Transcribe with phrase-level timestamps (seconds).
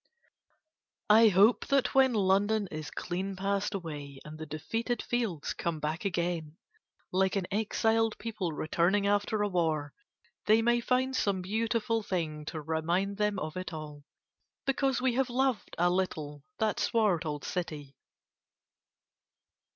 [1.11, 6.05] I hope that when London is clean passed away and the defeated fields come back
[6.05, 6.57] again,
[7.11, 9.93] like an exiled people returning after a war,
[10.47, 14.03] they may find some beautiful thing to remind them of it all;
[14.65, 17.95] because we have loved a little that swart old city.